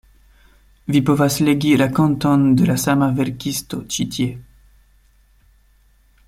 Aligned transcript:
Vi 0.93 1.01
povas 1.09 1.35
legi 1.49 1.73
rakonton 1.81 2.47
de 2.61 2.69
la 2.71 2.77
sama 2.85 3.11
verkisto 3.21 3.83
ĉi 3.97 4.07
tie. 4.17 4.29